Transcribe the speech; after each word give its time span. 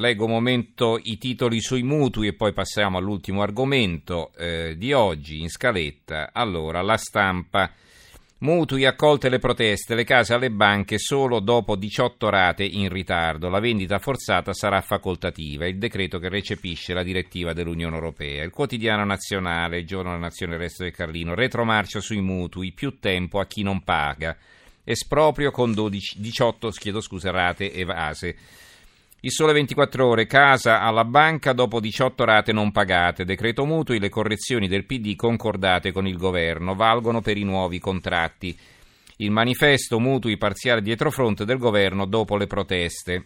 leggo 0.00 0.24
un 0.24 0.30
momento 0.30 0.98
i 1.02 1.18
titoli 1.18 1.60
sui 1.60 1.82
mutui 1.82 2.26
e 2.26 2.32
poi 2.32 2.52
passiamo 2.52 2.96
all'ultimo 2.96 3.42
argomento 3.42 4.32
eh, 4.36 4.74
di 4.76 4.92
oggi 4.92 5.40
in 5.40 5.50
scaletta. 5.50 6.30
Allora, 6.32 6.80
la 6.82 6.96
stampa. 6.96 7.70
Mutui 8.38 8.86
accolte 8.86 9.28
le 9.28 9.38
proteste, 9.38 9.94
le 9.94 10.04
case 10.04 10.32
alle 10.32 10.50
banche 10.50 10.96
solo 10.96 11.40
dopo 11.40 11.76
18 11.76 12.30
rate 12.30 12.64
in 12.64 12.88
ritardo. 12.88 13.50
La 13.50 13.60
vendita 13.60 13.98
forzata 13.98 14.54
sarà 14.54 14.80
facoltativa. 14.80 15.66
Il 15.66 15.76
decreto 15.76 16.18
che 16.18 16.30
recepisce 16.30 16.94
la 16.94 17.02
direttiva 17.02 17.52
dell'Unione 17.52 17.96
Europea. 17.96 18.42
Il 18.42 18.50
quotidiano 18.50 19.04
nazionale, 19.04 19.80
il 19.80 19.86
giorno 19.86 20.12
della 20.12 20.22
nazione, 20.22 20.54
il 20.54 20.60
resto 20.60 20.84
del 20.84 20.94
Carlino. 20.94 21.34
Retromarcia 21.34 22.00
sui 22.00 22.22
mutui, 22.22 22.72
più 22.72 22.98
tempo 22.98 23.40
a 23.40 23.46
chi 23.46 23.62
non 23.62 23.84
paga. 23.84 24.34
Esproprio 24.82 25.50
con 25.50 25.74
12, 25.74 26.22
18 26.22 26.70
chiedo 26.70 27.02
scusa, 27.02 27.30
rate 27.30 27.70
evase. 27.74 28.36
Il 29.22 29.32
sole 29.32 29.52
24 29.52 30.06
ore, 30.06 30.26
casa 30.26 30.80
alla 30.80 31.04
banca 31.04 31.52
dopo 31.52 31.78
18 31.78 32.24
rate 32.24 32.52
non 32.52 32.72
pagate, 32.72 33.26
decreto 33.26 33.66
mutui, 33.66 33.98
le 33.98 34.08
correzioni 34.08 34.66
del 34.66 34.86
PD 34.86 35.14
concordate 35.14 35.92
con 35.92 36.06
il 36.06 36.16
governo, 36.16 36.74
valgono 36.74 37.20
per 37.20 37.36
i 37.36 37.44
nuovi 37.44 37.78
contratti. 37.78 38.58
Il 39.16 39.30
manifesto 39.30 40.00
mutui 40.00 40.38
parziale 40.38 40.80
dietrofront 40.80 41.44
del 41.44 41.58
governo 41.58 42.06
dopo 42.06 42.38
le 42.38 42.46
proteste. 42.46 43.24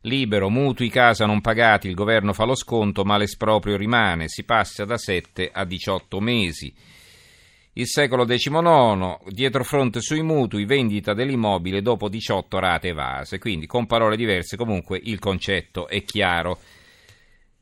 Libero, 0.00 0.50
mutui 0.50 0.88
casa 0.88 1.26
non 1.26 1.40
pagati, 1.40 1.86
il 1.86 1.94
governo 1.94 2.32
fa 2.32 2.44
lo 2.44 2.56
sconto 2.56 3.04
ma 3.04 3.16
l'esproprio 3.16 3.76
rimane, 3.76 4.26
si 4.26 4.42
passa 4.42 4.84
da 4.84 4.98
7 4.98 5.50
a 5.52 5.64
18 5.64 6.18
mesi. 6.18 6.74
Il 7.76 7.88
secolo 7.88 8.24
XIX, 8.24 9.18
dietro 9.30 9.64
fronte 9.64 10.00
sui 10.00 10.22
mutui, 10.22 10.64
vendita 10.64 11.12
dell'immobile 11.12 11.82
dopo 11.82 12.08
18 12.08 12.60
rate 12.60 12.88
evase. 12.88 13.40
Quindi, 13.40 13.66
con 13.66 13.86
parole 13.86 14.16
diverse, 14.16 14.56
comunque 14.56 15.00
il 15.02 15.18
concetto 15.18 15.88
è 15.88 16.04
chiaro. 16.04 16.60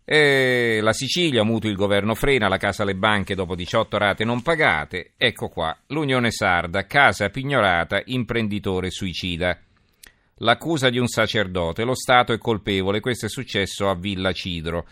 E 0.05 0.81
la 0.83 0.93
Sicilia, 0.93 1.45
mutui 1.45 1.71
il 1.71 1.77
governo 1.77 2.15
frena, 2.15 2.49
la 2.49 2.59
casa 2.59 2.83
alle 2.83 2.95
banche 2.95 3.35
dopo 3.35 3.55
18 3.55 3.97
rate 3.97 4.25
non 4.25 4.43
pagate. 4.43 5.13
Ecco 5.17 5.49
qua, 5.49 5.75
l'Unione 5.87 6.31
Sarda, 6.31 6.85
casa 6.87 7.31
pignorata, 7.31 8.03
imprenditore 8.05 8.91
suicida. 8.91 9.59
L'accusa 10.37 10.91
di 10.91 10.99
un 10.99 11.07
sacerdote, 11.07 11.85
lo 11.85 11.95
Stato 11.95 12.35
è 12.35 12.39
colpevole, 12.39 13.01
questo 13.01 13.25
è 13.25 13.29
successo 13.31 13.89
a 13.89 13.95
Villa 13.95 14.33
Cidro. 14.33 14.87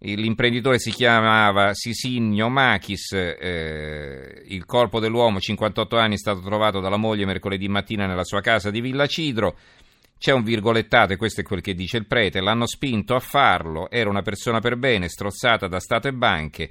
L'imprenditore 0.00 0.78
si 0.78 0.92
chiamava 0.92 1.74
Sisinio 1.74 2.48
Machis, 2.48 3.12
eh, 3.12 4.44
il 4.46 4.64
corpo 4.64 5.00
dell'uomo, 5.00 5.40
58 5.40 5.98
anni, 5.98 6.14
è 6.14 6.18
stato 6.18 6.40
trovato 6.40 6.78
dalla 6.78 6.96
moglie 6.96 7.26
mercoledì 7.26 7.66
mattina 7.66 8.06
nella 8.06 8.22
sua 8.22 8.40
casa 8.40 8.70
di 8.70 8.80
Villa 8.80 9.06
Cidro. 9.06 9.56
C'è 10.16 10.32
un 10.32 10.44
virgolettato, 10.44 11.12
e 11.12 11.16
questo 11.16 11.40
è 11.40 11.44
quel 11.44 11.60
che 11.60 11.74
dice 11.74 11.96
il 11.96 12.06
prete, 12.06 12.40
l'hanno 12.40 12.66
spinto 12.66 13.16
a 13.16 13.20
farlo, 13.20 13.90
era 13.90 14.08
una 14.08 14.22
persona 14.22 14.60
per 14.60 14.76
bene, 14.76 15.08
strozzata 15.08 15.66
da 15.66 15.80
Stato 15.80 16.06
e 16.06 16.12
banche. 16.12 16.70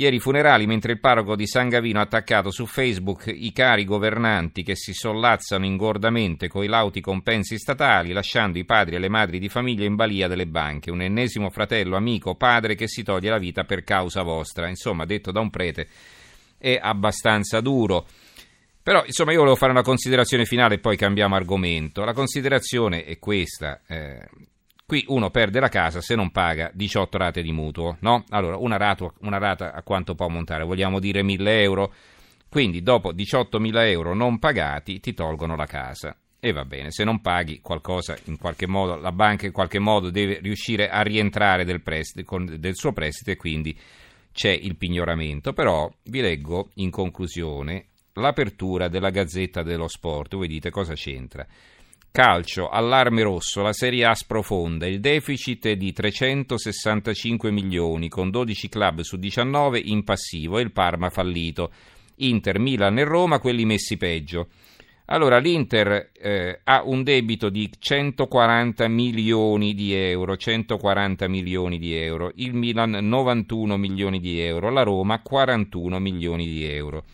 Ieri 0.00 0.16
i 0.16 0.18
funerali, 0.18 0.66
mentre 0.66 0.92
il 0.92 0.98
parroco 0.98 1.36
di 1.36 1.46
San 1.46 1.68
Gavino 1.68 1.98
ha 1.98 2.04
attaccato 2.04 2.50
su 2.50 2.64
Facebook 2.64 3.26
i 3.26 3.52
cari 3.52 3.84
governanti 3.84 4.62
che 4.62 4.74
si 4.74 4.94
sollazzano 4.94 5.66
ingordamente 5.66 6.48
coi 6.48 6.68
lauti 6.68 7.02
compensi 7.02 7.58
statali, 7.58 8.12
lasciando 8.12 8.58
i 8.58 8.64
padri 8.64 8.94
e 8.94 8.98
le 8.98 9.10
madri 9.10 9.38
di 9.38 9.50
famiglia 9.50 9.84
in 9.84 9.96
balia 9.96 10.26
delle 10.26 10.46
banche. 10.46 10.90
Un 10.90 11.02
ennesimo 11.02 11.50
fratello, 11.50 11.96
amico, 11.96 12.34
padre 12.34 12.76
che 12.76 12.88
si 12.88 13.02
toglie 13.02 13.28
la 13.28 13.36
vita 13.36 13.64
per 13.64 13.84
causa 13.84 14.22
vostra. 14.22 14.70
Insomma, 14.70 15.04
detto 15.04 15.32
da 15.32 15.40
un 15.40 15.50
prete, 15.50 15.86
è 16.56 16.78
abbastanza 16.80 17.60
duro. 17.60 18.06
Però, 18.82 19.04
insomma, 19.04 19.32
io 19.32 19.40
volevo 19.40 19.56
fare 19.56 19.72
una 19.72 19.82
considerazione 19.82 20.46
finale 20.46 20.76
e 20.76 20.78
poi 20.78 20.96
cambiamo 20.96 21.34
argomento. 21.34 22.06
La 22.06 22.14
considerazione 22.14 23.04
è 23.04 23.18
questa. 23.18 23.82
Eh, 23.86 24.26
Qui 24.90 25.04
uno 25.06 25.30
perde 25.30 25.60
la 25.60 25.68
casa 25.68 26.00
se 26.00 26.16
non 26.16 26.32
paga 26.32 26.68
18 26.74 27.16
rate 27.16 27.42
di 27.42 27.52
mutuo, 27.52 27.98
no? 28.00 28.24
Allora, 28.30 28.56
una 28.56 28.76
rata, 28.76 29.08
una 29.20 29.38
rata 29.38 29.72
a 29.72 29.84
quanto 29.84 30.16
può 30.16 30.26
montare? 30.26 30.64
Vogliamo 30.64 30.98
dire 30.98 31.22
1000 31.22 31.62
euro? 31.62 31.94
Quindi 32.48 32.82
dopo 32.82 33.12
18.000 33.12 33.88
euro 33.88 34.16
non 34.16 34.40
pagati 34.40 34.98
ti 34.98 35.14
tolgono 35.14 35.54
la 35.54 35.66
casa. 35.66 36.16
E 36.40 36.50
va 36.50 36.64
bene, 36.64 36.90
se 36.90 37.04
non 37.04 37.20
paghi 37.20 37.60
qualcosa, 37.60 38.18
in 38.24 38.36
qualche 38.36 38.66
modo, 38.66 38.96
la 38.96 39.12
banca 39.12 39.46
in 39.46 39.52
qualche 39.52 39.78
modo 39.78 40.10
deve 40.10 40.40
riuscire 40.40 40.88
a 40.88 41.02
rientrare 41.02 41.64
del, 41.64 41.82
prestito, 41.82 42.38
del 42.58 42.74
suo 42.74 42.90
prestito 42.90 43.30
e 43.30 43.36
quindi 43.36 43.78
c'è 44.32 44.50
il 44.50 44.74
pignoramento. 44.74 45.52
Però 45.52 45.88
vi 46.06 46.20
leggo 46.20 46.70
in 46.74 46.90
conclusione 46.90 47.90
l'apertura 48.14 48.88
della 48.88 49.10
Gazzetta 49.10 49.62
dello 49.62 49.86
Sport, 49.86 50.34
voi 50.34 50.48
dite 50.48 50.70
cosa 50.70 50.94
c'entra. 50.94 51.46
Calcio, 52.12 52.68
allarme 52.68 53.22
rosso, 53.22 53.62
la 53.62 53.72
Serie 53.72 54.04
A 54.04 54.16
sprofonda, 54.16 54.84
il 54.84 54.98
deficit 54.98 55.68
è 55.68 55.76
di 55.76 55.92
365 55.92 57.52
milioni 57.52 58.08
con 58.08 58.30
12 58.30 58.68
club 58.68 59.00
su 59.02 59.16
19 59.16 59.78
in 59.78 60.02
passivo 60.02 60.58
e 60.58 60.62
il 60.62 60.72
Parma 60.72 61.08
fallito. 61.08 61.70
Inter, 62.16 62.58
Milan 62.58 62.98
e 62.98 63.04
Roma 63.04 63.38
quelli 63.38 63.64
messi 63.64 63.96
peggio. 63.96 64.48
Allora 65.04 65.38
l'Inter 65.38 66.10
eh, 66.20 66.58
ha 66.64 66.82
un 66.84 67.04
debito 67.04 67.48
di 67.48 67.70
140 67.78 68.88
milioni 68.88 69.72
di 69.72 69.94
euro, 69.94 70.36
140 70.36 71.28
milioni 71.28 71.78
di 71.78 71.94
euro, 71.94 72.32
il 72.34 72.54
Milan 72.54 72.90
91 72.90 73.76
milioni 73.76 74.18
di 74.18 74.40
euro, 74.40 74.70
la 74.70 74.82
Roma 74.82 75.22
41 75.22 76.00
milioni 76.00 76.44
di 76.44 76.64
euro. 76.64 77.04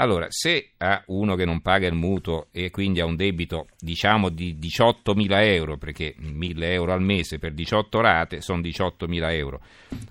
Allora, 0.00 0.28
se 0.30 0.70
ha 0.78 1.02
uno 1.08 1.34
che 1.34 1.44
non 1.44 1.60
paga 1.60 1.86
il 1.86 1.92
mutuo 1.92 2.46
e 2.52 2.70
quindi 2.70 3.00
ha 3.00 3.04
un 3.04 3.16
debito, 3.16 3.66
diciamo, 3.78 4.30
di 4.30 4.56
18.000 4.58 5.44
euro, 5.52 5.76
perché 5.76 6.14
1.000 6.18 6.62
euro 6.62 6.94
al 6.94 7.02
mese 7.02 7.38
per 7.38 7.52
18 7.52 8.00
rate 8.00 8.40
sono 8.40 8.62
18.000 8.62 9.32
euro, 9.34 9.60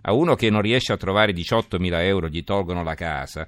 a 0.02 0.14
uno 0.14 0.36
che 0.36 0.52
non 0.52 0.62
riesce 0.62 0.94
a 0.94 0.98
trovare 0.98 1.34
18.000 1.34 2.04
euro 2.04 2.28
gli 2.28 2.44
tolgono 2.44 2.84
la 2.84 2.94
casa, 2.94 3.48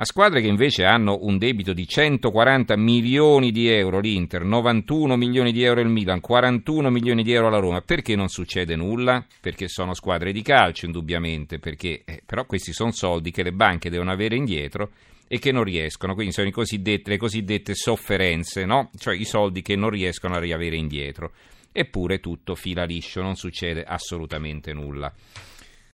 a 0.00 0.04
squadre 0.04 0.42
che 0.42 0.48
invece 0.48 0.84
hanno 0.84 1.16
un 1.22 1.38
debito 1.38 1.72
di 1.72 1.88
140 1.88 2.76
milioni 2.76 3.50
di 3.50 3.68
euro 3.68 4.00
l'Inter, 4.00 4.44
91 4.44 5.16
milioni 5.16 5.50
di 5.52 5.62
euro 5.62 5.80
il 5.80 5.88
Milan, 5.88 6.20
41 6.20 6.90
milioni 6.90 7.22
di 7.22 7.32
euro 7.32 7.48
la 7.48 7.58
Roma, 7.58 7.80
perché 7.80 8.14
non 8.14 8.28
succede 8.28 8.76
nulla? 8.76 9.24
Perché 9.40 9.66
sono 9.66 9.94
squadre 9.94 10.30
di 10.30 10.42
calcio 10.42 10.84
indubbiamente, 10.84 11.58
perché, 11.58 12.02
eh, 12.04 12.20
però 12.24 12.44
questi 12.44 12.74
sono 12.74 12.92
soldi 12.92 13.30
che 13.30 13.42
le 13.42 13.52
banche 13.52 13.88
devono 13.88 14.12
avere 14.12 14.36
indietro 14.36 14.90
e 15.28 15.38
che 15.38 15.52
non 15.52 15.62
riescono, 15.62 16.14
quindi 16.14 16.32
sono 16.32 16.50
cosiddette, 16.50 17.10
le 17.10 17.18
cosiddette 17.18 17.74
sofferenze, 17.74 18.64
no? 18.64 18.90
cioè 18.98 19.14
i 19.14 19.26
soldi 19.26 19.60
che 19.60 19.76
non 19.76 19.90
riescono 19.90 20.34
a 20.34 20.40
riavere 20.40 20.76
indietro. 20.76 21.32
Eppure 21.70 22.18
tutto 22.18 22.54
fila 22.54 22.84
liscio, 22.84 23.20
non 23.20 23.36
succede 23.36 23.84
assolutamente 23.84 24.72
nulla. 24.72 25.12